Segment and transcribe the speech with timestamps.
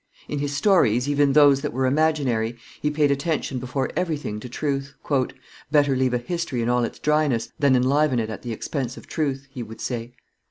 [0.27, 4.95] In his stories, even those that were imaginary, he paid attention before everything to truth.
[5.71, 9.05] "Better leave a history in all its dryness than enliven it at the expense of
[9.05, 10.13] truth," he would say.